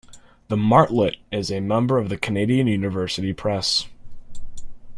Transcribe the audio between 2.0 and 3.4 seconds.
the Canadian University